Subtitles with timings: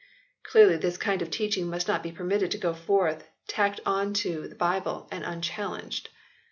[0.41, 4.47] Clearly this kind of teaching must not be permitted to go forth tacked on to
[4.47, 6.09] the Bible and unchallenged.